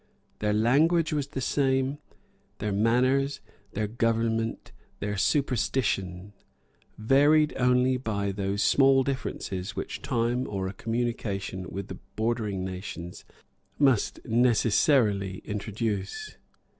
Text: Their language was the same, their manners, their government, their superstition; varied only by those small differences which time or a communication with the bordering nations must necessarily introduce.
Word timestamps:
Their 0.39 0.53
language 0.53 1.13
was 1.13 1.27
the 1.27 1.41
same, 1.41 1.99
their 2.57 2.71
manners, 2.71 3.39
their 3.73 3.85
government, 3.85 4.71
their 4.99 5.15
superstition; 5.15 6.33
varied 6.97 7.53
only 7.55 7.97
by 7.97 8.31
those 8.31 8.63
small 8.63 9.03
differences 9.03 9.75
which 9.75 10.01
time 10.01 10.47
or 10.49 10.67
a 10.67 10.73
communication 10.73 11.69
with 11.69 11.87
the 11.87 11.99
bordering 12.15 12.65
nations 12.65 13.25
must 13.77 14.25
necessarily 14.25 15.37
introduce. 15.45 16.35